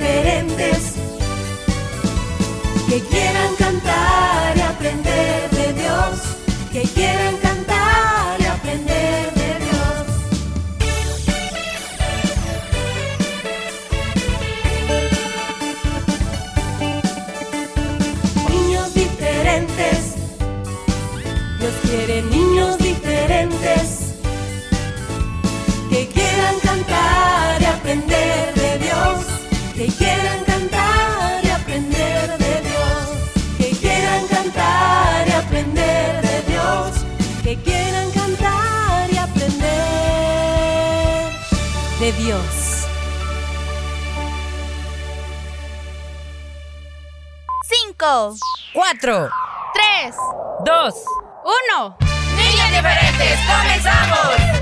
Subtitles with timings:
[0.00, 0.94] diferentes
[2.88, 6.20] que quieran cantar y aprender de Dios,
[6.72, 10.06] que quieran cantar y aprender de Dios.
[18.48, 20.14] Niños diferentes,
[21.58, 23.89] Dios quiere niños diferentes
[29.80, 33.08] que quieran cantar y aprender de Dios,
[33.56, 36.92] que quieran cantar y aprender de Dios,
[37.42, 39.72] que quieran cantar y aprender
[41.98, 42.84] de Dios.
[47.64, 48.36] Cinco,
[48.74, 49.30] Cuatro,
[49.72, 50.14] tres,
[50.62, 50.94] dos,
[51.42, 51.96] uno.
[52.36, 54.59] niños diferentes, comenzamos.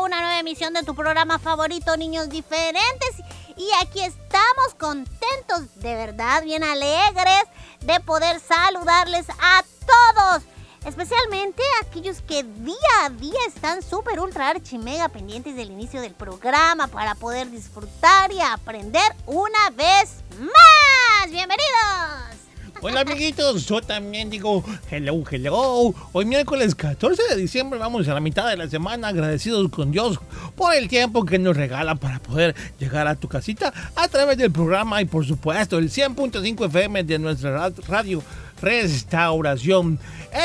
[0.00, 3.10] Una nueva emisión de tu programa favorito, Niños Diferentes.
[3.56, 7.44] Y aquí estamos contentos, de verdad, bien alegres
[7.80, 10.44] de poder saludarles a todos.
[10.86, 16.00] Especialmente a aquellos que día a día están súper, ultra, archi, mega pendientes del inicio
[16.00, 21.30] del programa para poder disfrutar y aprender una vez más.
[21.30, 22.43] ¡Bienvenidos!
[22.86, 25.94] Hola amiguitos, yo también digo hello, hello.
[26.12, 30.18] Hoy miércoles 14 de diciembre vamos a la mitad de la semana agradecidos con Dios
[30.54, 34.52] por el tiempo que nos regala para poder llegar a tu casita a través del
[34.52, 38.22] programa y por supuesto el 100.5 FM de nuestra ra- radio
[38.60, 39.98] Restauración.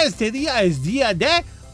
[0.06, 1.28] Este día es día de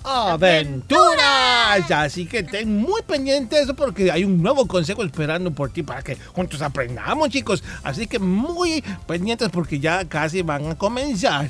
[0.05, 1.91] aventuras.
[1.91, 6.01] Así que ten muy pendiente eso porque hay un nuevo consejo esperando por ti para
[6.01, 7.63] que juntos aprendamos, chicos.
[7.83, 11.49] Así que muy pendientes porque ya casi van a comenzar.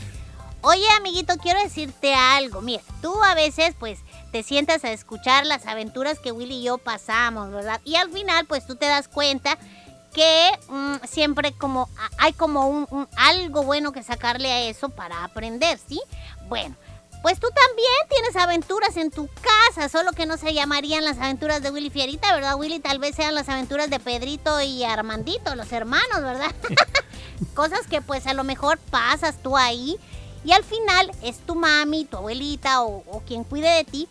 [0.62, 2.62] Oye, amiguito, quiero decirte algo.
[2.62, 4.00] Mira, tú a veces, pues,
[4.32, 7.80] te sientas a escuchar las aventuras que Willy y yo pasamos, ¿verdad?
[7.86, 9.60] Y al final, pues, tú te das cuenta
[10.12, 11.88] que mm, siempre como
[12.18, 16.02] hay como un, un algo bueno que sacarle a eso para aprender, ¿sí?
[16.48, 16.76] Bueno,
[17.26, 21.64] pues tú también tienes aventuras en tu casa, solo que no se llamarían las aventuras
[21.64, 22.80] de Willy Fierita, ¿verdad, Willy?
[22.80, 26.54] Tal vez sean las aventuras de Pedrito y Armandito, los hermanos, ¿verdad?
[27.56, 29.98] Cosas que pues a lo mejor pasas tú ahí
[30.44, 34.08] y al final es tu mami, tu abuelita o, o quien cuide de ti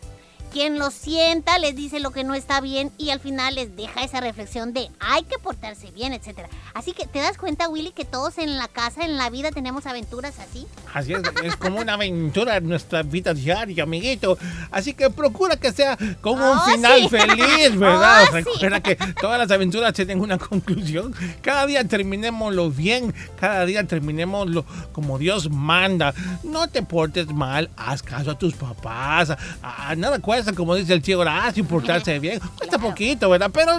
[0.55, 4.05] quien los sienta, les dice lo que no está bien y al final les deja
[4.05, 6.49] esa reflexión de hay que portarse bien, etcétera.
[6.75, 9.85] Así que te das cuenta, Willy, que todos en la casa, en la vida tenemos
[9.87, 10.65] aventuras así.
[10.93, 14.39] Así es, es como una aventura en nuestra vida diaria, amiguito.
[14.71, 17.09] Así que procura que sea con un Oh, final sí.
[17.11, 18.23] feliz, ¿verdad?
[18.23, 18.43] Oh, sí.
[18.45, 21.13] Recuerda que todas las aventuras tienen una conclusión.
[21.43, 26.15] Cada día terminémoslo bien, cada día terminémoslo como Dios manda.
[26.45, 29.31] No te portes mal, haz caso a tus papás.
[29.31, 29.39] A,
[29.91, 32.41] a nada cuesta, como dice el chico Horacio, portarse bien.
[32.57, 33.51] Cuesta poquito, ¿verdad?
[33.53, 33.79] Pero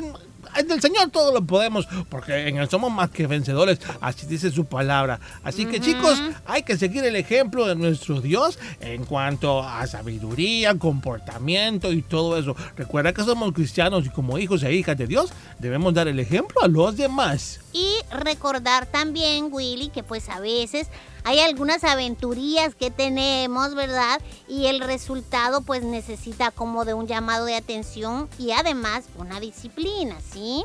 [0.56, 4.52] en el Señor todo lo podemos, porque en Él somos más que vencedores, así dice
[4.52, 5.20] su palabra.
[5.44, 10.78] Así que chicos, hay que seguir el ejemplo de nuestro Dios en cuanto a sabiduría,
[10.78, 12.56] comportamiento y todo eso.
[12.78, 16.62] Recuerda que somos cristianos y como hijos e hijas de Dios debemos dar el ejemplo
[16.62, 17.60] a los demás.
[17.76, 20.88] Y recordar también, Willy, que pues a veces
[21.26, 24.22] hay algunas aventurías que tenemos, ¿verdad?
[24.48, 30.16] Y el resultado pues necesita como de un llamado de atención y además una disciplina,
[30.32, 30.64] ¿sí?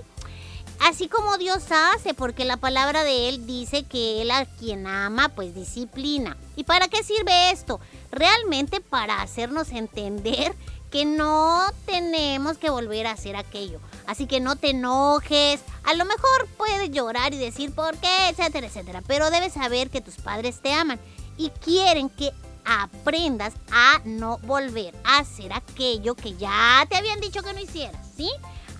[0.78, 5.30] Así como Dios hace, porque la palabra de Él dice que Él a quien ama,
[5.30, 6.36] pues disciplina.
[6.54, 7.80] ¿Y para qué sirve esto?
[8.12, 10.54] Realmente para hacernos entender
[10.92, 13.80] que no tenemos que volver a hacer aquello.
[14.10, 15.60] Así que no te enojes.
[15.84, 19.02] A lo mejor puedes llorar y decir por qué, etcétera, etcétera.
[19.06, 20.98] Pero debes saber que tus padres te aman
[21.36, 22.32] y quieren que
[22.64, 28.04] aprendas a no volver a hacer aquello que ya te habían dicho que no hicieras,
[28.16, 28.28] ¿sí?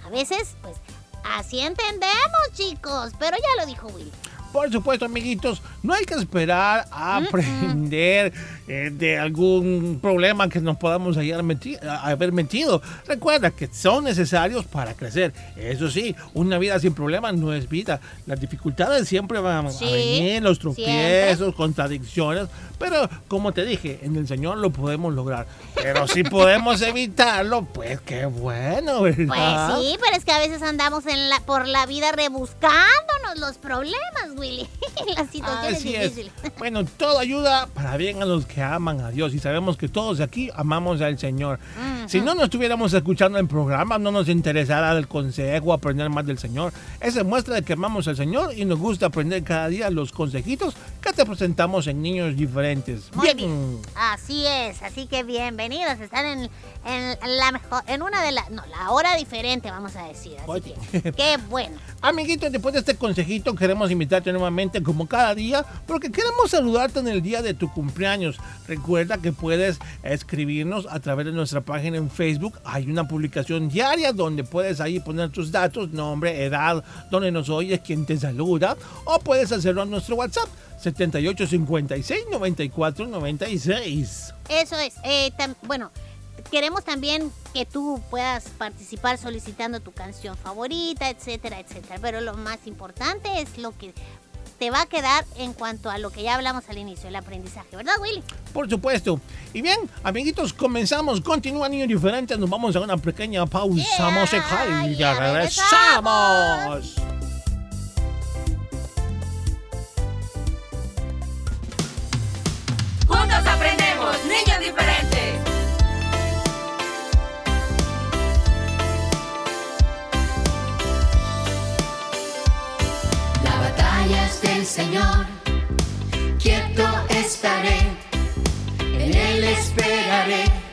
[0.05, 0.77] A veces, pues,
[1.23, 3.13] así entendemos, chicos.
[3.21, 4.11] Pero ya lo dijo Willy.
[4.53, 8.33] Por supuesto, amiguitos, no hay que esperar a aprender
[8.67, 12.83] eh, de algún problema que nos podamos meti- a- haber metido.
[13.07, 15.33] Recuerda que son necesarios para crecer.
[15.57, 18.01] Eso sí, una vida sin problemas no es vida.
[18.27, 20.85] Las dificultades siempre van Sí, a venir, los siempre.
[20.85, 22.49] tropiezos, contradicciones,
[22.79, 25.47] pero como te dije, en el Señor lo podemos lograr.
[25.75, 29.79] Pero si podemos evitarlo, pues qué bueno, Pues ¿verdad?
[29.79, 34.35] sí, pero es que a veces andamos en la, por la vida rebuscándonos los problemas,
[34.41, 34.67] Willy.
[35.17, 36.17] Las situaciones Así es.
[36.17, 36.33] difíciles.
[36.59, 40.19] Bueno, todo ayuda para bien a los que aman a Dios y sabemos que todos
[40.19, 41.59] de aquí amamos al Señor.
[42.07, 46.39] Si no nos estuviéramos escuchando el programa, no nos interesara el consejo, aprender más del
[46.39, 46.73] Señor.
[47.01, 50.75] Esa muestra de que amamos al Señor y nos gusta aprender cada día los consejitos
[51.01, 53.11] que te presentamos en Niños Diferentes.
[53.15, 53.79] Muy bien.
[53.95, 56.01] Así es, así que bienvenidos.
[56.01, 56.51] Están en,
[56.85, 60.33] en la mejor, en una de las, no, la hora diferente, vamos a decir.
[60.39, 60.75] Así Oye.
[60.91, 61.77] que, qué bueno.
[62.03, 67.09] Amiguitos, después de este consejito queremos invitarte nuevamente como cada día porque queremos saludarte en
[67.09, 68.39] el día de tu cumpleaños.
[68.67, 72.59] Recuerda que puedes escribirnos a través de nuestra página en Facebook.
[72.65, 77.81] Hay una publicación diaria donde puedes ahí poner tus datos, nombre, edad, donde nos oyes,
[77.85, 78.77] quién te saluda.
[79.05, 80.49] O puedes hacerlo en nuestro WhatsApp
[80.79, 84.35] 7856 94 96.
[84.49, 84.95] Eso es.
[85.05, 85.91] Eh, tam- bueno,
[86.51, 91.99] queremos también que tú puedas participar solicitando tu canción favorita, etcétera, etcétera.
[92.01, 93.95] Pero lo más importante es lo que
[94.59, 97.75] te va a quedar en cuanto a lo que ya hablamos al inicio, el aprendizaje,
[97.75, 98.23] ¿verdad, Willy?
[98.53, 99.19] Por supuesto.
[99.55, 101.23] Y bien, amiguitos, comenzamos.
[101.23, 102.39] Continúa Niños Diferentes.
[102.39, 106.95] Nos vamos a una pequeña pausa Yeah, musical y ya regresamos.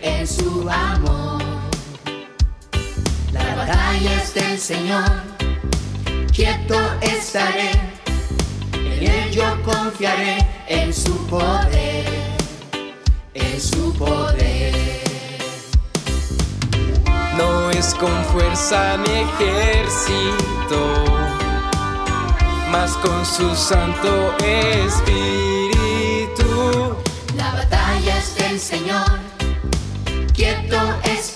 [0.01, 1.41] En su amor.
[3.31, 5.09] La batalla es del Señor,
[6.33, 7.71] quieto estaré,
[8.73, 12.05] en Él yo confiaré, en su poder,
[13.33, 14.73] en su poder.
[17.37, 21.05] No es con fuerza ni ejército,
[22.69, 25.67] mas con su Santo Espíritu.
[27.37, 29.26] La batalla es del Señor,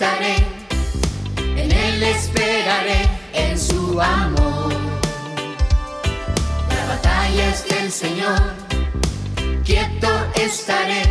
[0.04, 4.74] en Él esperaré, en su amor.
[6.70, 8.42] La batalla es del Señor,
[9.64, 11.04] quieto estaré,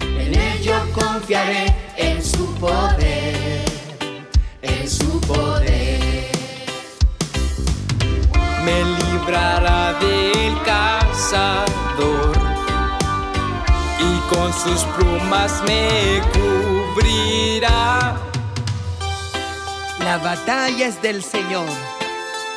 [0.00, 3.64] en Él yo confiaré, en su poder,
[4.62, 6.28] en su poder.
[8.64, 12.38] Me librará del cazador
[13.98, 16.77] y con sus plumas me cubrirá.
[20.08, 21.68] La batalla es del Señor.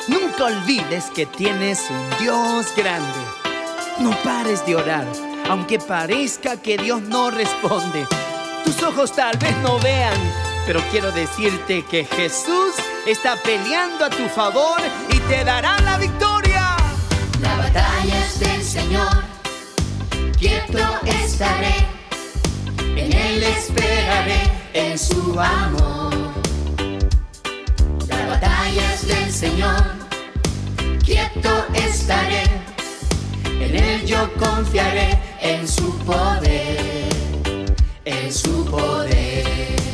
[0.08, 3.20] Nunca olvides que tienes un Dios grande.
[3.98, 5.06] No pares de orar,
[5.50, 8.06] aunque parezca que Dios no responde.
[8.64, 10.18] Tus ojos tal vez no vean,
[10.66, 12.72] pero quiero decirte que Jesús
[13.06, 14.80] está peleando a tu favor
[15.10, 16.76] y te dará la victoria.
[17.42, 19.24] La batalla es del Señor,
[20.38, 21.86] quieto estaré,
[23.02, 24.42] en Él esperaré,
[24.74, 26.14] en su amor.
[28.08, 29.82] La batalla es del Señor,
[31.04, 32.44] quieto estaré,
[33.60, 39.91] en Él yo confiaré, en su poder, en su poder.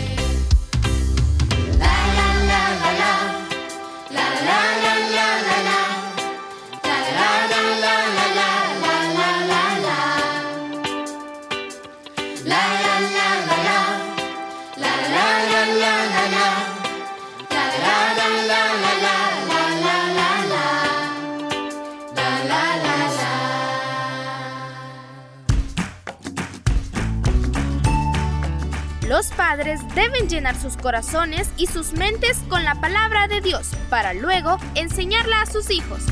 [29.19, 34.15] Los padres deben llenar sus corazones y sus mentes con la palabra de Dios para
[34.15, 36.05] luego enseñarla a sus hijos.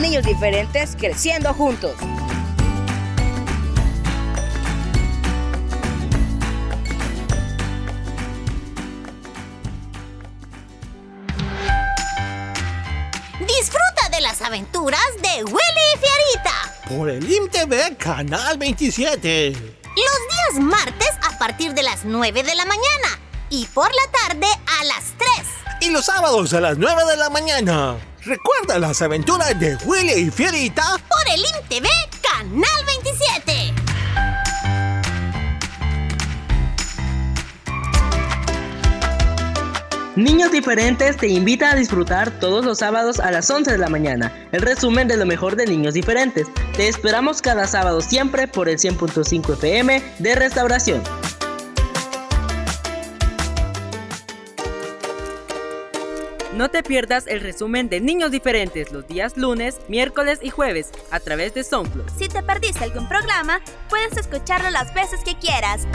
[0.00, 1.94] Niños diferentes creciendo juntos.
[13.40, 15.58] Disfruta de las aventuras de Willy
[15.94, 16.88] y Fiarita.
[16.88, 19.76] Por el IMTV Canal 27.
[19.96, 24.46] Los días martes a partir de las 9 de la mañana y por la tarde
[24.80, 25.28] a las 3.
[25.82, 27.96] Y los sábados a las 9 de la mañana.
[28.24, 31.86] Recuerda las aventuras de Willy y Fierita Por el INTV,
[32.22, 33.74] Canal 27.
[40.16, 44.32] Niños Diferentes te invita a disfrutar todos los sábados a las 11 de la mañana.
[44.52, 46.46] El resumen de lo mejor de Niños Diferentes.
[46.74, 51.02] Te esperamos cada sábado siempre por el 100.5 FM de Restauración.
[56.56, 61.20] No te pierdas el resumen de Niños Diferentes los días lunes, miércoles y jueves a
[61.20, 62.08] través de SoundCloud.
[62.18, 63.60] Si te perdiste algún programa,
[63.90, 65.86] puedes escucharlo las veces que quieras.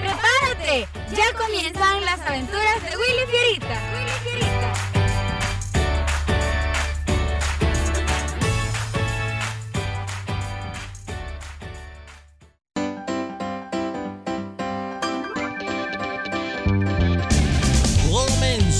[0.00, 0.88] ¡Prepárate!
[1.14, 3.80] Ya comienzan las aventuras de Willy Fierita.
[3.94, 4.51] Willy Fierita.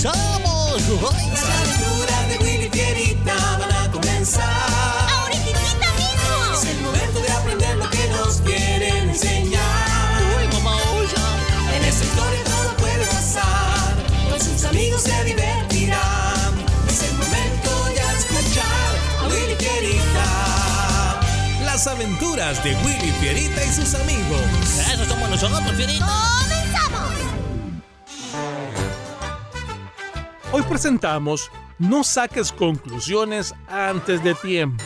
[0.03, 0.81] ¡Comenzamos!
[1.31, 4.43] Las aventuras de Willy Fierita van a comenzar.
[5.09, 5.59] ¡Ahorita
[5.95, 6.53] mismo!
[6.53, 9.61] Es el momento de aprender lo que nos quieren enseñar.
[11.73, 13.95] En esta historia todo puede pasar.
[14.29, 16.53] Con sus amigos se divertirán.
[16.89, 21.19] Es el momento ya de escuchar a Willy Fierita.
[21.63, 24.41] Las aventuras de Willy Fierita y sus amigos.
[24.91, 26.52] Eso somos nosotros, Fierita.
[30.55, 34.83] Hoy presentamos No saques conclusiones antes de tiempo.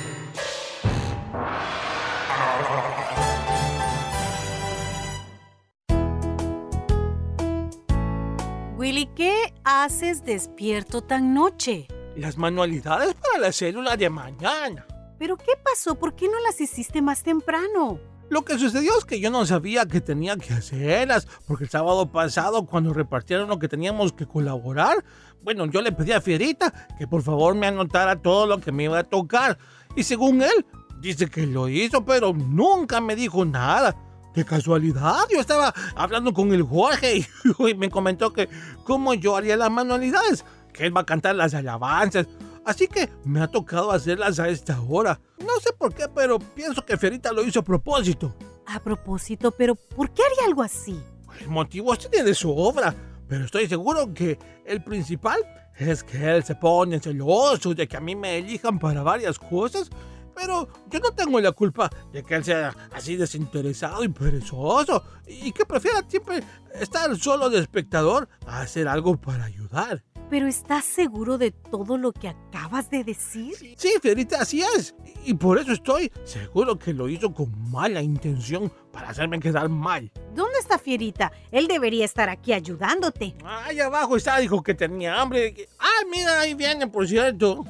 [8.77, 11.89] Willy, ¿qué haces despierto tan noche?
[12.15, 14.87] Las manualidades para la célula de mañana.
[15.19, 15.95] ¿Pero qué pasó?
[15.95, 17.99] ¿Por qué no las hiciste más temprano?
[18.29, 22.11] Lo que sucedió es que yo no sabía que tenía que hacerlas, porque el sábado
[22.11, 25.03] pasado cuando repartieron lo que teníamos que colaborar,
[25.43, 28.83] bueno, yo le pedí a Fierita que por favor me anotara todo lo que me
[28.83, 29.57] iba a tocar.
[29.95, 30.65] Y según él,
[30.99, 33.95] dice que lo hizo, pero nunca me dijo nada.
[34.33, 35.21] ¡Qué casualidad!
[35.31, 37.25] Yo estaba hablando con el Jorge y,
[37.69, 38.49] y me comentó que
[38.83, 40.43] cómo yo haría las manualidades,
[40.73, 42.27] que él va a cantar las alabanzas.
[42.67, 45.21] Así que me ha tocado hacerlas a esta hora.
[45.39, 48.35] No sé por qué, pero pienso que Fierita lo hizo a propósito.
[48.65, 51.01] A propósito, pero ¿por qué haría algo así?
[51.39, 52.93] El motivo tiene de su obra,
[53.25, 55.39] pero estoy seguro que el principal
[55.77, 59.89] es que él se pone celoso de que a mí me elijan para varias cosas.
[60.35, 65.53] Pero yo no tengo la culpa de que él sea así desinteresado y perezoso y
[65.53, 66.43] que prefiera siempre
[66.73, 70.03] estar solo de espectador a hacer algo para ayudar.
[70.29, 73.53] ¿Pero estás seguro de todo lo que acabas de decir?
[73.77, 74.93] Sí, Fierita, así es.
[75.23, 80.11] Y por eso estoy seguro que lo hizo con mala intención para hacerme quedar mal.
[80.35, 81.31] ¿Dónde está Fierita?
[81.51, 83.35] Él debería estar aquí ayudándote.
[83.45, 85.67] Ahí abajo está, dijo que tenía hambre.
[85.79, 87.63] Ah, mira, ahí viene, por cierto.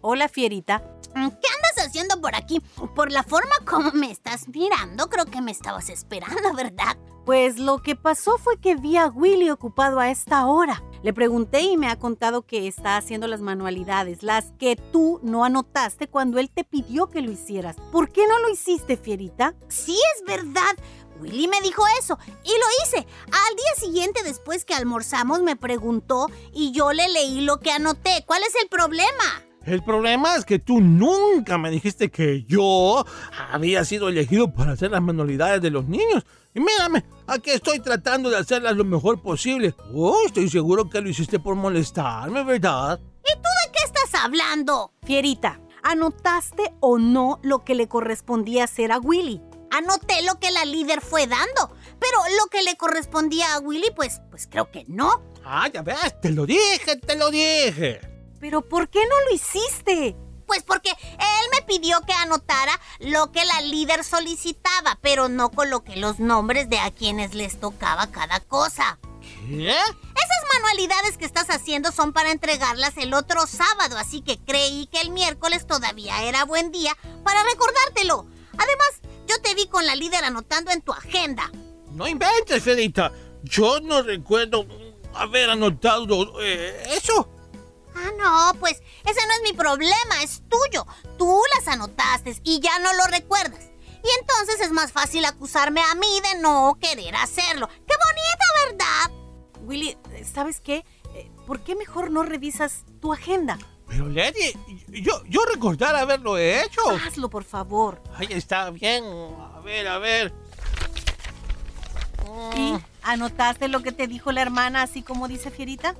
[0.00, 0.82] Hola, Fierita.
[1.14, 1.48] ¿Qué
[1.80, 2.60] haciendo por aquí?
[2.94, 6.96] Por la forma como me estás mirando, creo que me estabas esperando, ¿verdad?
[7.24, 10.82] Pues lo que pasó fue que vi a Willy ocupado a esta hora.
[11.02, 15.44] Le pregunté y me ha contado que está haciendo las manualidades, las que tú no
[15.44, 17.76] anotaste cuando él te pidió que lo hicieras.
[17.92, 19.54] ¿Por qué no lo hiciste, Fierita?
[19.68, 20.74] Sí, es verdad.
[21.20, 23.06] Willy me dijo eso y lo hice.
[23.26, 28.24] Al día siguiente, después que almorzamos, me preguntó y yo le leí lo que anoté.
[28.26, 29.47] ¿Cuál es el problema?
[29.68, 33.04] El problema es que tú nunca me dijiste que yo
[33.52, 36.24] había sido elegido para hacer las manualidades de los niños.
[36.54, 39.74] Y mírame, aquí estoy tratando de hacerlas lo mejor posible.
[39.92, 42.98] Oh, estoy seguro que lo hiciste por molestarme, ¿verdad?
[42.98, 44.90] ¿Y tú de qué estás hablando?
[45.04, 49.42] Fierita, ¿anotaste o no lo que le correspondía hacer a Willy?
[49.70, 54.22] Anoté lo que la líder fue dando, pero lo que le correspondía a Willy, pues,
[54.30, 55.22] pues creo que no.
[55.44, 58.17] Ah, ya ves, te lo dije, te lo dije.
[58.40, 60.16] ¿Pero por qué no lo hiciste?
[60.46, 65.96] Pues porque él me pidió que anotara lo que la líder solicitaba, pero no coloqué
[65.96, 68.98] los nombres de a quienes les tocaba cada cosa.
[69.46, 69.68] ¿Qué?
[69.68, 75.02] Esas manualidades que estás haciendo son para entregarlas el otro sábado, así que creí que
[75.02, 78.26] el miércoles todavía era buen día para recordártelo.
[78.52, 81.50] Además, yo te vi con la líder anotando en tu agenda.
[81.92, 83.12] No inventes, Fedita.
[83.42, 84.66] Yo no recuerdo
[85.14, 87.28] haber anotado eh, eso.
[87.98, 90.86] Ah, no, pues ese no es mi problema, es tuyo.
[91.18, 93.64] Tú las anotaste y ya no lo recuerdas.
[94.04, 97.68] Y entonces es más fácil acusarme a mí de no querer hacerlo.
[97.68, 99.10] ¡Qué bonito, verdad!
[99.62, 99.98] Willy,
[100.32, 100.84] ¿sabes qué?
[101.14, 103.58] Eh, ¿Por qué mejor no revisas tu agenda?
[103.88, 104.52] Pero, Lady,
[104.88, 106.82] yo, yo recordar haberlo hecho.
[107.06, 108.02] Hazlo, por favor.
[108.14, 109.04] Ahí está bien.
[109.04, 110.32] A ver, a ver.
[112.54, 115.94] ¿Y anotaste lo que te dijo la hermana, así como dice Fierita?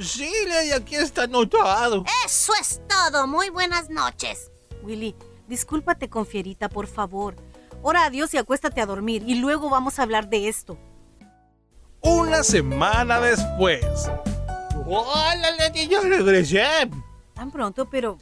[0.00, 2.04] Sí, Lady, aquí está anotado.
[2.24, 3.26] Eso es todo.
[3.26, 4.50] Muy buenas noches.
[4.82, 5.14] Willy,
[5.48, 7.36] discúlpate con Fierita, por favor.
[7.82, 10.78] Ora a Dios y acuéstate a dormir y luego vamos a hablar de esto.
[12.02, 13.84] Una semana después.
[14.86, 16.90] Hola, Lady, ya regresé.
[17.34, 18.18] Tan pronto, pero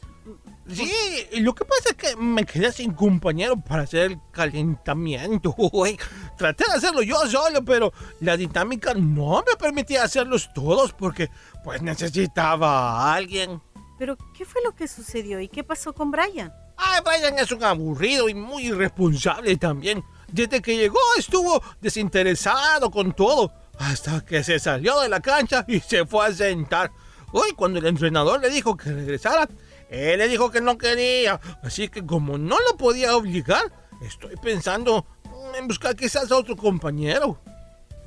[0.71, 0.93] Sí,
[1.41, 5.55] lo que pasa es que me quedé sin compañero para hacer el calentamiento.
[6.37, 11.31] Traté de hacerlo yo solo, pero la dinámica no me permitía hacerlos todos porque
[11.65, 13.63] pues necesitaba a alguien.
[13.99, 16.53] ¿Pero qué fue lo que sucedió y qué pasó con Brian?
[16.77, 20.05] Ay, Brian es un aburrido y muy irresponsable también.
[20.31, 25.81] Desde que llegó estuvo desinteresado con todo, hasta que se salió de la cancha y
[25.81, 26.93] se fue a sentar.
[27.33, 29.49] Hoy cuando el entrenador le dijo que regresara,
[29.91, 35.07] él le dijo que no quería, así que como no lo podía obligar, estoy pensando
[35.59, 37.41] en buscar quizás a otro compañero.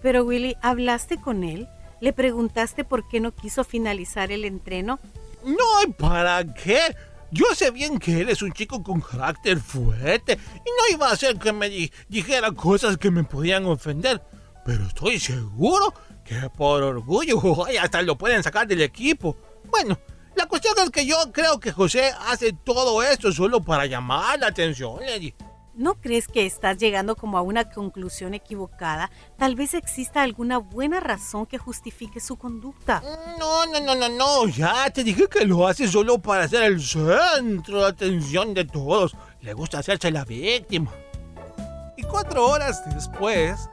[0.01, 1.67] Pero Willy, ¿hablaste con él?
[1.99, 4.99] ¿Le preguntaste por qué no quiso finalizar el entreno?
[5.45, 6.95] No, ¿y ¿para qué?
[7.31, 11.13] Yo sé bien que él es un chico con carácter fuerte y no iba a
[11.13, 14.21] hacer que me di- dijera cosas que me podían ofender.
[14.65, 15.93] Pero estoy seguro
[16.25, 17.39] que por orgullo
[17.81, 19.37] hasta lo pueden sacar del equipo.
[19.69, 19.97] Bueno,
[20.35, 24.47] la cuestión es que yo creo que José hace todo esto solo para llamar la
[24.47, 25.33] atención, Lady.
[25.73, 29.09] ¿No crees que estás llegando como a una conclusión equivocada?
[29.37, 33.01] Tal vez exista alguna buena razón que justifique su conducta.
[33.39, 36.81] No, no, no, no, no, ya te dije que lo hace solo para ser el
[36.81, 39.15] centro de atención de todos.
[39.39, 40.91] Le gusta hacerse la víctima.
[41.95, 43.69] Y cuatro horas después,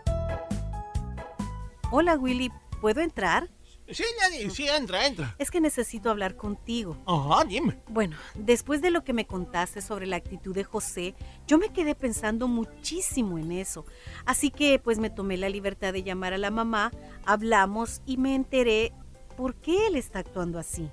[1.90, 3.48] Hola Willy, ¿puedo entrar?
[3.90, 5.34] Sí, Lady, sí, entra, entra.
[5.38, 6.98] Es que necesito hablar contigo.
[7.06, 7.78] Ajá, dime.
[7.88, 11.14] Bueno, después de lo que me contaste sobre la actitud de José,
[11.46, 13.86] yo me quedé pensando muchísimo en eso.
[14.26, 16.92] Así que pues me tomé la libertad de llamar a la mamá,
[17.24, 18.92] hablamos y me enteré
[19.36, 20.90] por qué él está actuando así.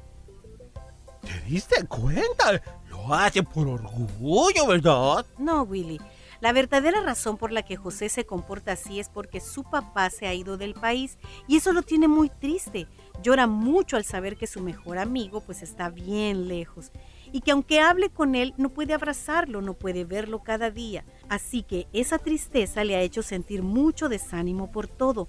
[1.22, 2.62] ¿Te diste cuenta?
[2.90, 5.26] Lo hace por orgullo, ¿verdad?
[5.38, 6.00] No, Willy.
[6.46, 10.28] La verdadera razón por la que José se comporta así es porque su papá se
[10.28, 12.86] ha ido del país y eso lo tiene muy triste.
[13.24, 16.92] Llora mucho al saber que su mejor amigo pues está bien lejos
[17.32, 21.04] y que aunque hable con él no puede abrazarlo, no puede verlo cada día.
[21.30, 25.28] Así que esa tristeza le ha hecho sentir mucho desánimo por todo.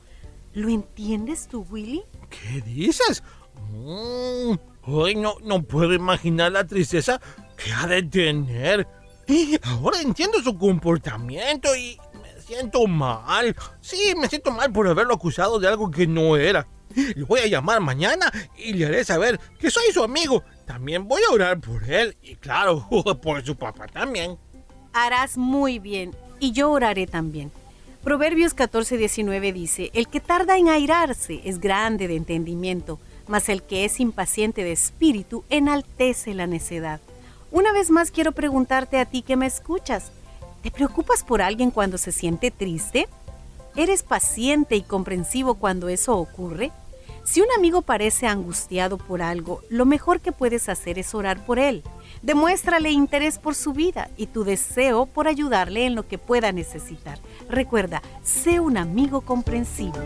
[0.53, 2.03] ¿Lo entiendes tú, Willy?
[2.29, 3.23] ¿Qué dices?
[3.73, 4.57] Mm,
[5.17, 7.23] no, no puedo imaginar la tristeza
[7.57, 8.87] que ha de tener.
[9.65, 13.55] Ahora entiendo su comportamiento y me siento mal.
[13.81, 16.67] Sí, me siento mal por haberlo acusado de algo que no era.
[16.95, 20.45] Le voy a llamar mañana y le haré saber que soy su amigo.
[20.65, 22.89] También voy a orar por él y claro,
[23.23, 24.39] por su papá también.
[24.93, 27.51] Harás muy bien y yo oraré también.
[28.03, 33.85] Proverbios 14:19 dice, El que tarda en airarse es grande de entendimiento, mas el que
[33.85, 37.01] es impaciente de espíritu enaltece la necedad.
[37.51, 40.11] Una vez más quiero preguntarte a ti que me escuchas,
[40.63, 43.09] ¿te preocupas por alguien cuando se siente triste?
[43.77, 46.73] ¿Eres paciente y comprensivo cuando eso ocurre?
[47.25, 51.59] Si un amigo parece angustiado por algo, lo mejor que puedes hacer es orar por
[51.59, 51.83] él.
[52.23, 57.19] Demuéstrale interés por su vida y tu deseo por ayudarle en lo que pueda necesitar.
[57.49, 59.99] Recuerda, sé un amigo comprensivo.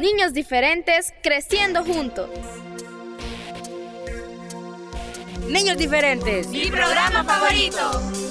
[0.00, 2.30] Niños diferentes creciendo juntos.
[5.46, 6.46] Niños diferentes.
[6.46, 8.29] Mi programa favorito.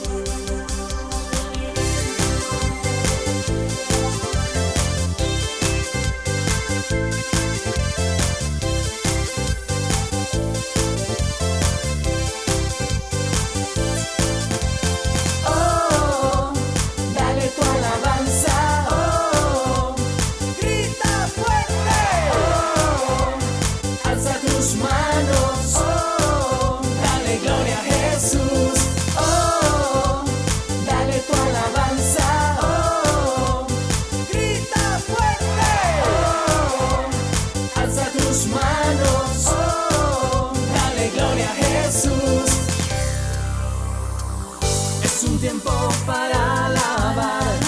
[46.05, 47.59] Para alabar,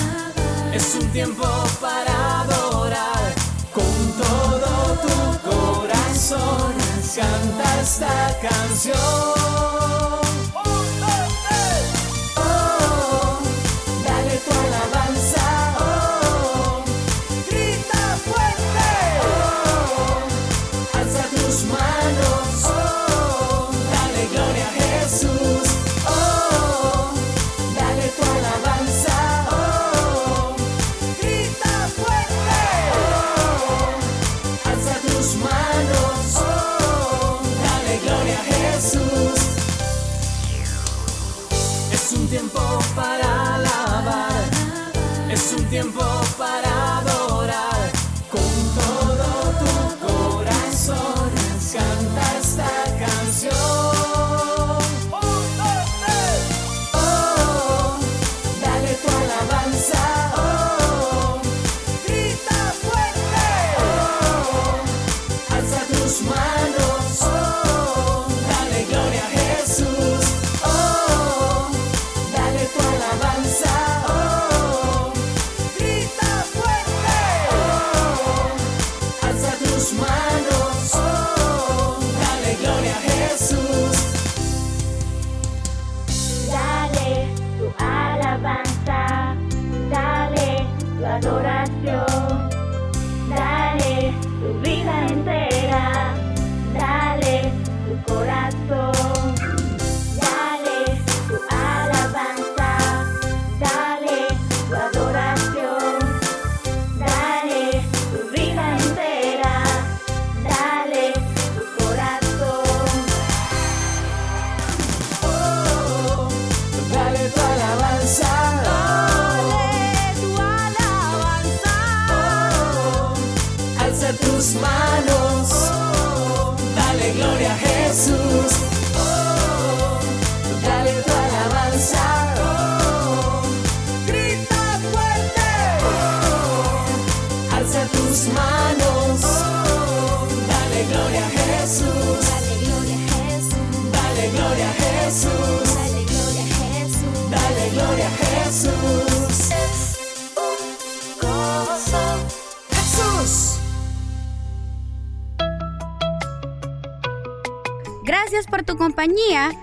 [0.74, 1.46] es un tiempo
[1.80, 3.34] para adorar.
[3.74, 6.74] Con todo tu corazón,
[7.15, 9.40] canta esta canción.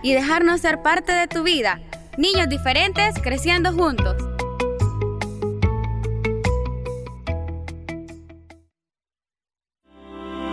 [0.09, 1.83] Y dejarnos ser parte de tu vida.
[2.17, 4.17] Niños diferentes creciendo juntos.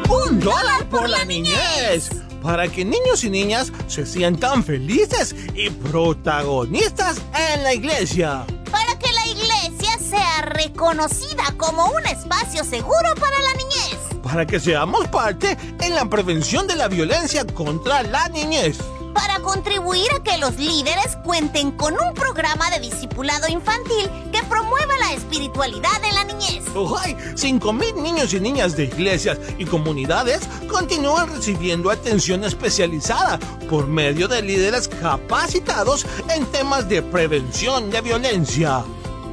[0.10, 2.10] Un dólar por la niñez.
[2.44, 7.22] Para que niños y niñas se sientan felices y protagonistas
[7.54, 8.46] en la iglesia.
[8.70, 14.22] Para que la iglesia sea reconocida como un espacio seguro para la niñez.
[14.22, 18.78] Para que seamos parte en la prevención de la violencia contra la niñez.
[19.16, 24.94] Para contribuir a que los líderes cuenten con un programa de discipulado infantil que promueva
[25.00, 26.64] la espiritualidad en la niñez.
[27.02, 27.16] ¡Ay!
[27.34, 34.42] 5.000 niños y niñas de iglesias y comunidades continúan recibiendo atención especializada por medio de
[34.42, 38.84] líderes capacitados en temas de prevención de violencia.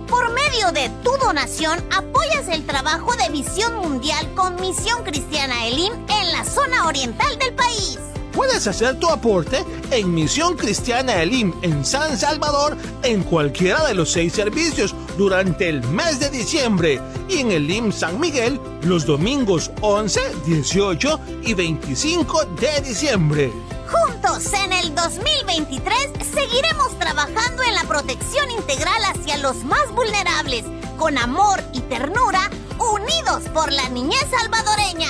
[0.08, 5.92] Por medio de tu donación apoyas el trabajo de Visión Mundial con Misión Cristiana Elim
[6.08, 7.98] en la zona oriental del país.
[8.32, 14.10] Puedes hacer tu aporte en Misión Cristiana Elim en San Salvador en cualquiera de los
[14.10, 19.70] seis servicios durante el mes de diciembre y en el IM San Miguel los domingos
[19.82, 23.52] 11, 18 y 25 de diciembre.
[23.90, 25.94] Juntos en el 2023
[26.34, 30.64] seguiremos trabajando en la protección integral hacia los más vulnerables,
[30.98, 35.08] con amor y ternura, unidos por la niñez salvadoreña.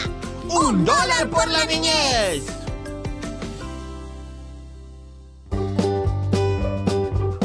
[0.49, 2.62] ¡Un dólar por la niñez!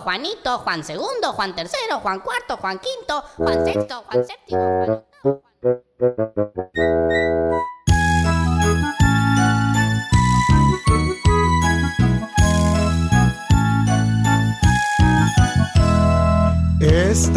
[0.00, 5.09] Juanito, Juan segundo, Juan tercero, Juan cuarto, Juan quinto, Juan sexto, Juan séptimo, Juan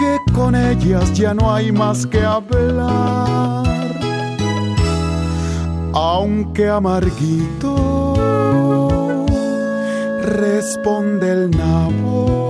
[0.00, 3.64] que con ellas ya no hay más que hablar.
[5.92, 8.14] Aunque amarguito
[10.22, 12.49] responde el nabo.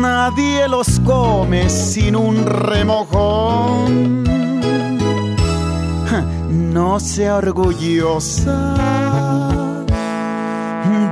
[0.00, 4.24] nadie los come sin un remojón.
[6.50, 8.74] No sea orgullosa,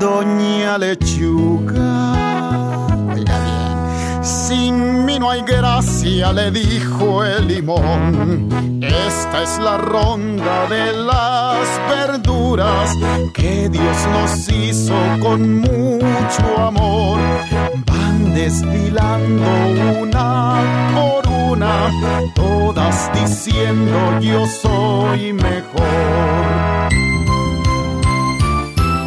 [0.01, 2.17] doña lechuga.
[4.23, 8.49] Sin mí no hay gracia, le dijo el limón.
[8.83, 12.97] Esta es la ronda de las verduras
[13.35, 17.19] que Dios nos hizo con mucho amor.
[18.37, 19.51] Desfilando
[19.99, 21.91] una por una,
[22.35, 26.93] todas diciendo yo soy mejor.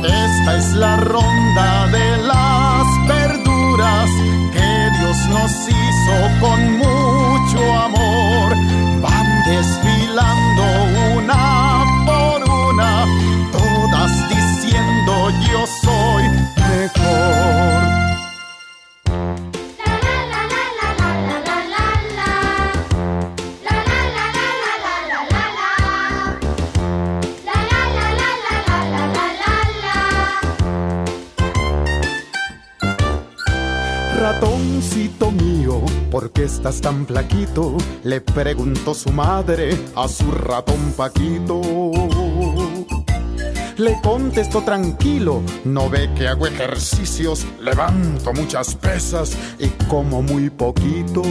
[0.03, 4.09] Esta es la ronda de las verduras
[4.51, 6.58] que Dios nos hizo con
[35.31, 37.77] Mío, ¿por qué estás tan flaquito?
[38.03, 41.61] Le preguntó su madre a su ratón Paquito.
[43.77, 51.21] Le contestó tranquilo, no ve que hago ejercicios, levanto muchas pesas y como muy poquito.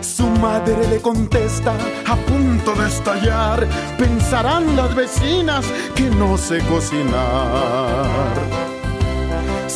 [0.00, 1.74] Su madre le contesta
[2.06, 3.66] a punto de estallar,
[3.98, 8.49] pensarán las vecinas que no sé cocinar.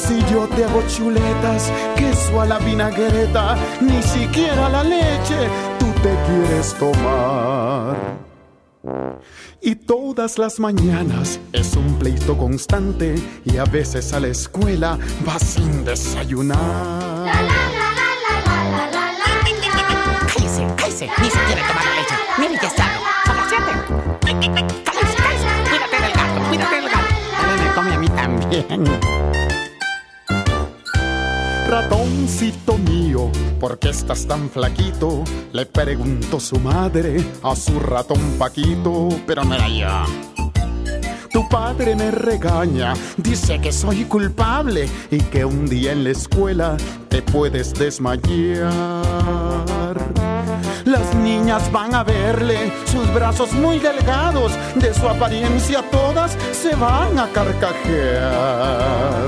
[0.07, 6.15] Si yo te hago chuletas, queso a la vinagreta, ni siquiera la leche tú te
[6.27, 7.97] quieres tomar.
[9.63, 13.15] Y todas las mañanas es un pleito constante
[13.47, 16.59] y a veces a la escuela vas sin desayunar.
[20.27, 22.15] Cállese, cállese, ni se quiere tomar la leche.
[22.39, 22.93] Mire, ya sabe.
[23.25, 23.73] Son las siete.
[24.21, 25.47] Cállese, cállese.
[25.71, 27.15] Cuídate del gato, cuídate del gato.
[27.41, 29.24] Dale, me come a mí también.
[31.75, 35.25] Ratoncito mío, ¿por qué estás tan flaquito?
[35.53, 40.05] Le preguntó su madre a su ratón Paquito, pero era yo.
[41.33, 46.77] Tu padre me regaña, dice que soy culpable y que un día en la escuela
[47.09, 48.71] te puedes desmayar.
[50.85, 57.19] Las niñas van a verle sus brazos muy delgados, de su apariencia todas se van
[57.19, 59.25] a carcajear.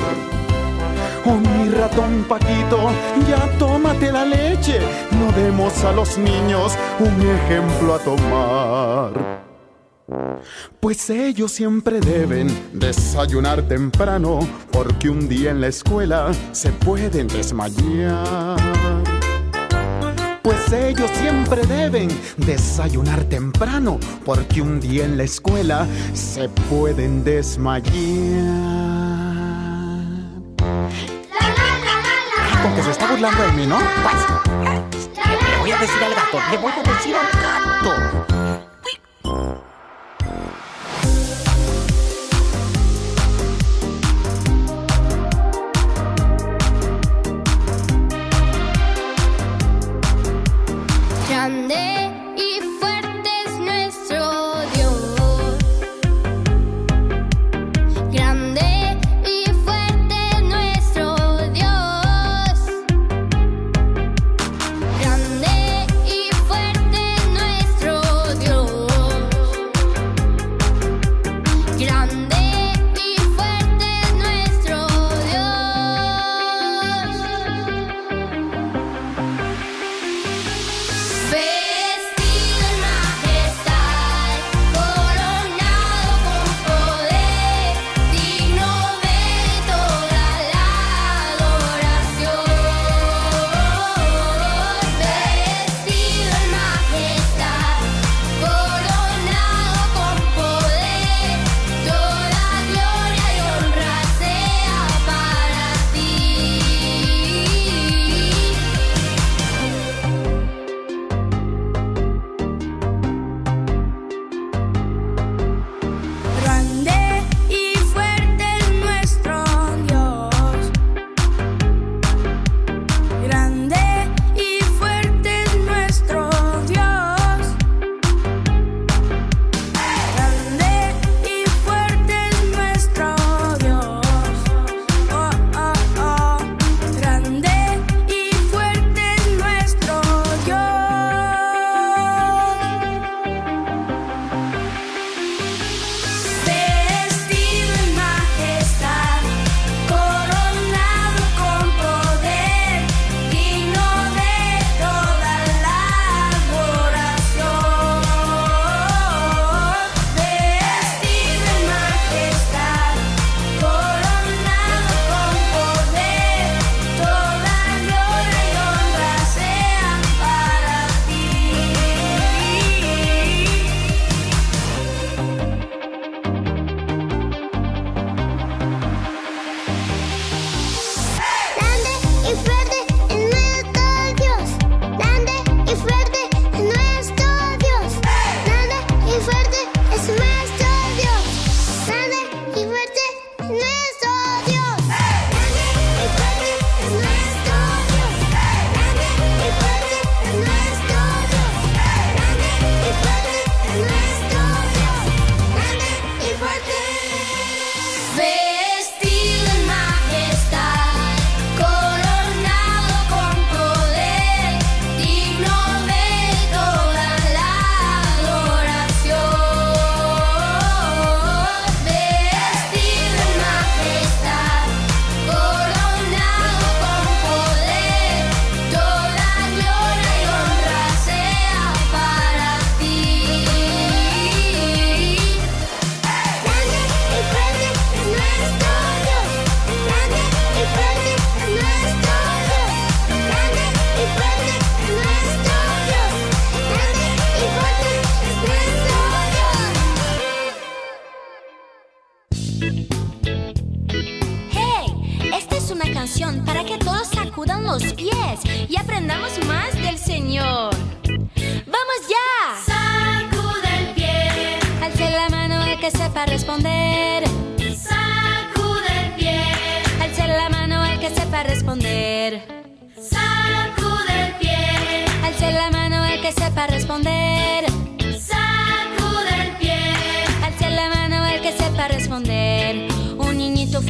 [1.29, 2.91] Oh, mi ratón Paquito,
[3.29, 4.79] ya tómate la leche.
[5.11, 9.37] No demos a los niños un ejemplo a tomar.
[10.79, 14.39] Pues ellos siempre deben desayunar temprano,
[14.71, 18.57] porque un día en la escuela se pueden desmayar.
[20.43, 28.77] Pues ellos siempre deben desayunar temprano, porque un día en la escuela se pueden desmayar.
[32.75, 33.79] Que se está burlando de mí, ¿no?
[33.79, 34.17] Pues,
[35.51, 38.16] le voy a decir al gato, le voy a decir al gato.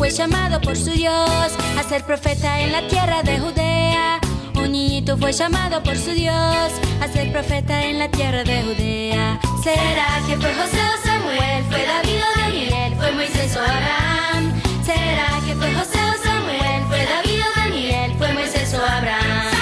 [0.06, 4.20] Fue llamado por su Dios a ser profeta en la tierra de Judea.
[4.54, 9.40] Un niñito fue llamado por su Dios a ser profeta en la tierra de Judea.
[9.64, 11.64] ¿Será que fue José o Samuel?
[11.68, 12.94] ¿Fue David o Daniel?
[12.96, 14.52] ¿Fue Moisés o Abraham?
[14.84, 16.84] ¿Será que fue José o Samuel?
[16.86, 19.52] ¿Fue David fue Moisés o Abraham.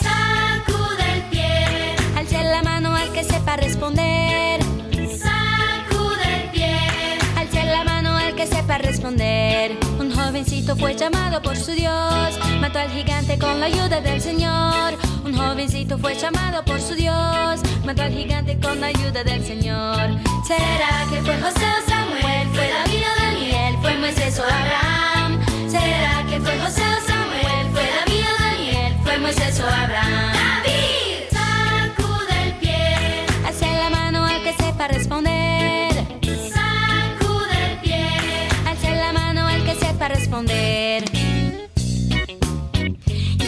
[0.00, 4.47] Sacude el pie, Alce la mano al que sepa responder.
[9.08, 14.98] Un jovencito fue llamado por su Dios, mató al gigante con la ayuda del Señor.
[15.24, 20.10] Un jovencito fue llamado por su Dios, mató al gigante con la ayuda del Señor.
[20.46, 22.48] ¿Será que fue José o Samuel?
[22.52, 23.76] ¿Fue David o Daniel?
[23.80, 25.40] ¿Fue Moisés o Abraham?
[25.70, 27.66] ¿Será que fue José o Samuel?
[27.72, 28.96] ¿Fue David o Daniel?
[29.04, 30.37] ¿Fue Moisés o Abraham?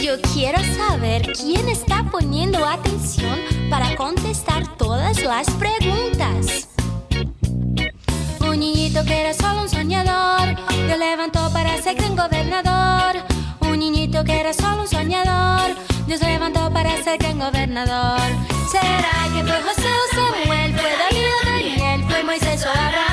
[0.01, 3.39] Yo quiero saber quién está poniendo atención
[3.69, 6.67] para contestar todas las preguntas.
[8.41, 13.23] Un niñito que era solo un soñador, Dios levantó para ser gran gobernador.
[13.61, 15.77] Un niñito que era solo un soñador,
[16.07, 18.19] Dios levantó para ser gran gobernador.
[18.69, 20.73] ¿Será que fue José o Samuel?
[20.77, 22.03] ¿Fue David o Daniel?
[22.09, 23.10] ¿Fue Moisés o Abraham?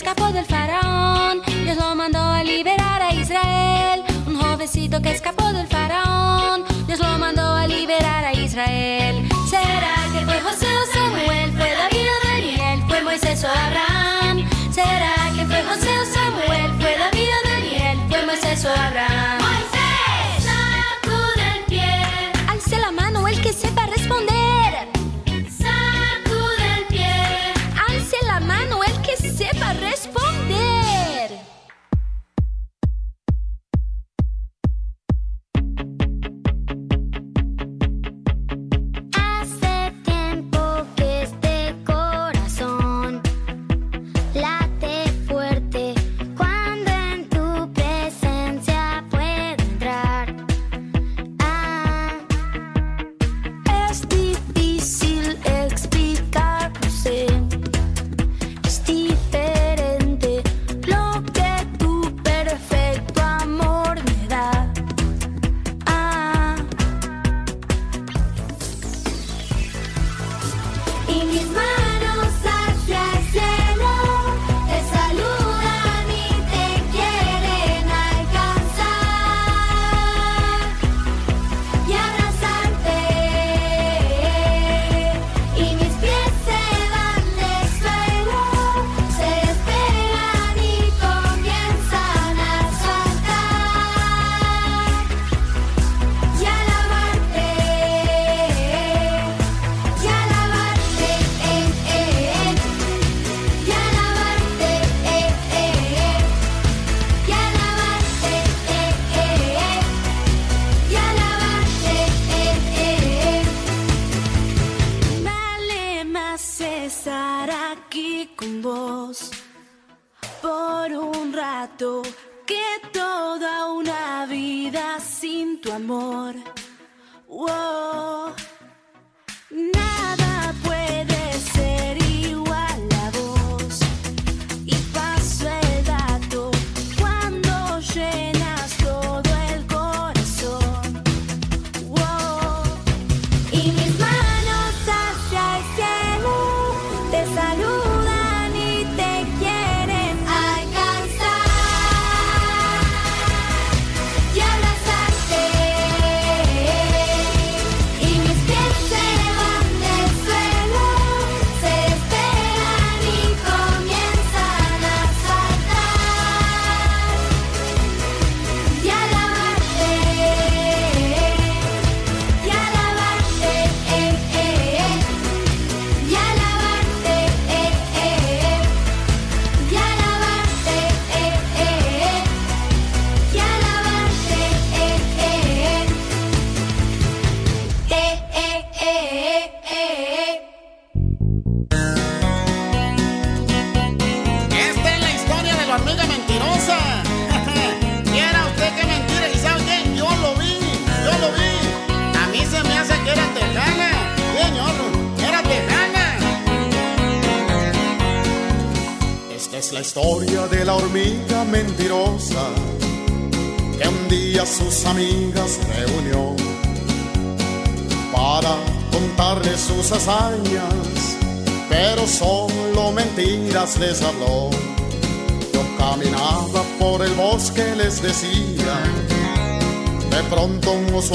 [0.00, 4.02] Escapó del faraón, Dios lo mandó a liberar a Israel.
[4.26, 9.28] Un jovencito que escapó del faraón, Dios lo mandó a liberar a Israel.
[9.50, 11.52] ¿Será que fue José o Samuel?
[11.52, 12.82] ¿Fue David o Daniel?
[12.88, 14.48] ¿Fue Moisés o Abraham?
[14.72, 16.70] ¿Será que fue José o Samuel?
[16.80, 17.98] ¿Fue David o Daniel?
[18.08, 19.19] ¿Fue Moisés o Abraham?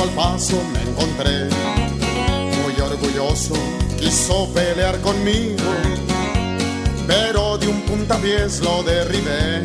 [0.05, 1.49] Al paso me encontré,
[2.61, 3.55] muy orgulloso,
[3.97, 5.63] quiso pelear conmigo,
[7.07, 9.63] pero de un puntapiés lo derribé.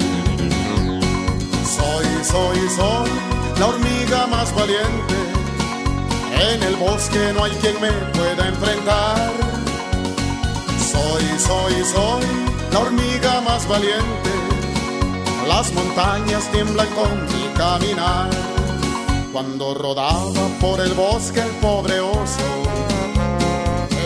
[1.77, 3.11] Soy, soy, soy
[3.59, 5.19] la hormiga más valiente.
[6.53, 9.33] En el bosque no hay quien me pueda enfrentar.
[10.93, 12.25] Soy, soy, soy
[12.73, 14.31] la hormiga más valiente.
[15.47, 18.60] Las montañas tiemblan con mi caminar.
[19.33, 22.65] Cuando rodaba por el bosque el pobre oso,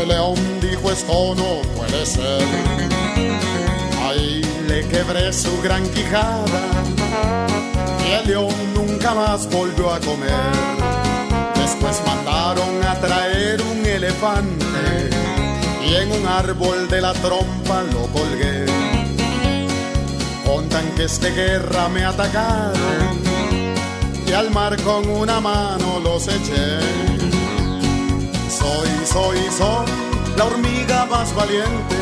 [0.03, 2.43] el león dijo esto no puede ser.
[4.07, 6.45] Ahí le quebré su gran quijada
[8.07, 10.53] y el león nunca más volvió a comer.
[11.55, 15.09] Después mandaron a traer un elefante
[15.89, 18.67] y en un árbol de la trompa lo colgué.
[20.45, 23.24] Con tanques de guerra me atacaron
[24.27, 26.81] y al mar con una mano los eché.
[28.49, 29.87] Soy, soy, soy
[30.37, 31.97] la hormiga más valiente.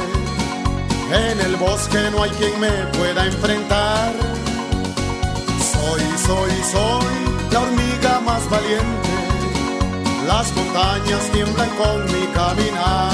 [1.12, 4.12] En el bosque no hay quien me pueda enfrentar.
[5.73, 9.09] Soy, soy, soy la hormiga más valiente.
[10.27, 13.12] Las montañas tiemblan con mi caminar.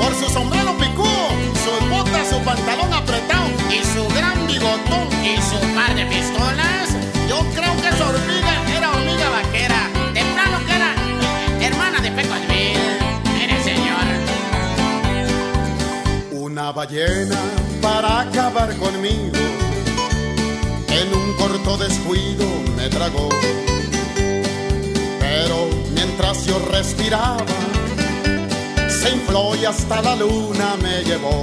[0.00, 1.28] Por su sombrero picudo,
[1.64, 6.90] sus botas, su pantalón apretado y su gran bigotón y su par de pistolas,
[7.28, 9.88] yo creo que esa hormiga era hormiga vaquera.
[10.12, 10.94] De plano que era
[11.66, 12.98] hermana de Pecosville.
[13.34, 14.06] Mire, señor.
[16.32, 17.38] Una ballena
[17.80, 19.38] para acabar conmigo.
[20.88, 22.46] En un corto descuido
[22.76, 23.28] me tragó.
[25.20, 27.44] Pero mientras yo respiraba,
[28.88, 31.42] se infló y hasta la luna me llevó.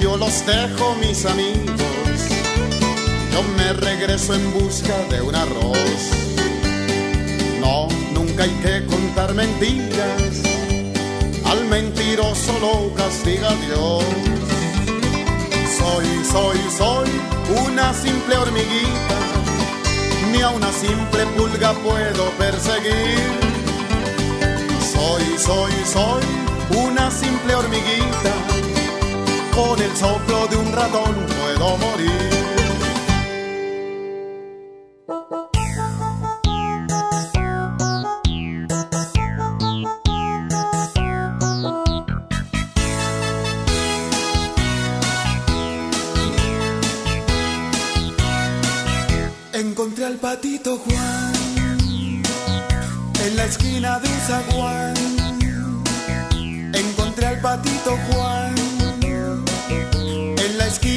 [0.00, 1.80] Yo los dejo, mis amigos.
[3.32, 6.02] Yo me regreso en busca de un arroz.
[7.60, 10.42] No, nunca hay que contar mentiras.
[11.44, 14.04] Al mentiroso lo castiga Dios.
[15.78, 17.10] Soy, soy, soy
[17.66, 19.18] una simple hormiguita.
[20.32, 23.18] Ni a una simple pulga puedo perseguir.
[24.92, 26.22] Soy, soy, soy
[26.84, 28.63] una simple hormiguita.
[29.54, 32.10] Con el soplo de un ratón puedo morir.
[49.52, 51.32] Encontré al patito Juan
[53.24, 54.94] en la esquina de un zaguán.
[56.74, 58.63] Encontré al patito Juan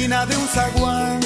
[0.08, 1.20] de un zaguán.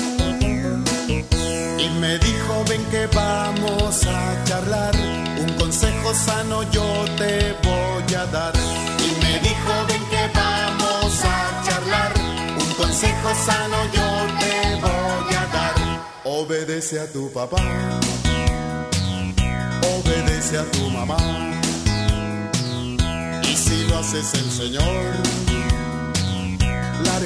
[1.78, 4.92] Y me dijo, ven que vamos a charlar.
[5.38, 8.52] Un consejo sano yo te voy a dar.
[8.98, 12.12] Y me dijo, ven que vamos a charlar.
[12.58, 14.08] Un consejo sano yo
[14.40, 15.74] te voy a dar.
[16.24, 17.62] Obedece a tu papá.
[19.94, 21.18] Obedece a tu mamá.
[23.44, 25.51] Y si lo haces el Señor,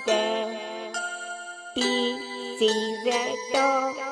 [0.00, 0.92] で
[1.74, 1.82] D
[2.58, 2.66] 字
[3.04, 4.11] Z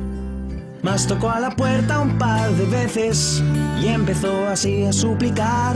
[0.83, 3.43] Mas tocó a la puerta un par de veces
[3.81, 5.75] y empezó así a suplicar.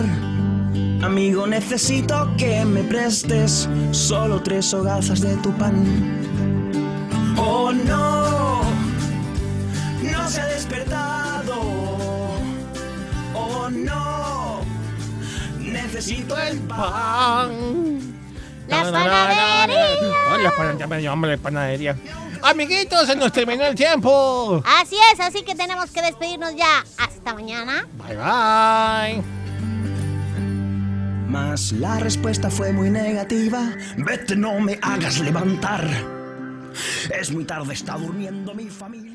[1.04, 5.76] Amigo, necesito que me prestes solo tres hogazas de tu pan.
[7.38, 8.62] Oh no,
[10.02, 11.62] no se ha despertado.
[13.36, 14.62] Oh no,
[15.60, 18.15] necesito el pan.
[18.68, 19.96] La panadería.
[20.32, 21.96] Ay, la panadería, panadería.
[22.42, 24.62] Amiguitos, se nos terminó el tiempo.
[24.66, 26.84] Así es, así que tenemos que despedirnos ya.
[26.98, 27.88] Hasta mañana.
[27.98, 29.24] Bye bye.
[31.28, 33.72] Mas la respuesta fue muy negativa.
[33.98, 35.88] Vete, no me hagas levantar.
[37.10, 39.15] Es muy tarde, está durmiendo mi familia.